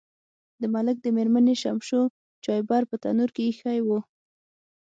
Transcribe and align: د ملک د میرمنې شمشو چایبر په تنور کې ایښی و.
د 0.61 0.63
ملک 0.75 0.97
د 1.01 1.07
میرمنې 1.17 1.55
شمشو 1.61 2.01
چایبر 2.45 2.81
په 2.89 2.95
تنور 3.03 3.29
کې 3.35 3.41
ایښی 3.47 3.79
و. 3.83 3.89